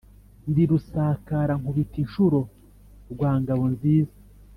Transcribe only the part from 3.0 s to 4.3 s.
rwa Ngabo nziza,